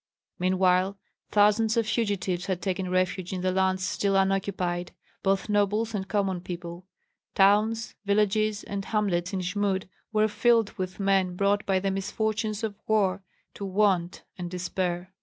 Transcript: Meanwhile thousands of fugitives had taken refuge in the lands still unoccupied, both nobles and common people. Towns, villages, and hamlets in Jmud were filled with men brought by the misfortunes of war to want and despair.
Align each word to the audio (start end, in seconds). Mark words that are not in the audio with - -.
Meanwhile 0.39 0.97
thousands 1.29 1.77
of 1.77 1.85
fugitives 1.85 2.47
had 2.47 2.59
taken 2.59 2.89
refuge 2.89 3.33
in 3.33 3.41
the 3.41 3.51
lands 3.51 3.85
still 3.85 4.15
unoccupied, 4.15 4.93
both 5.21 5.47
nobles 5.47 5.93
and 5.93 6.07
common 6.07 6.41
people. 6.41 6.87
Towns, 7.35 7.93
villages, 8.03 8.63
and 8.63 8.83
hamlets 8.85 9.31
in 9.31 9.41
Jmud 9.41 9.83
were 10.11 10.27
filled 10.27 10.71
with 10.71 10.99
men 10.99 11.35
brought 11.35 11.67
by 11.67 11.79
the 11.79 11.91
misfortunes 11.91 12.63
of 12.63 12.79
war 12.87 13.21
to 13.53 13.63
want 13.63 14.23
and 14.39 14.49
despair. 14.49 15.13